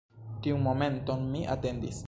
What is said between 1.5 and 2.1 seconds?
atendis.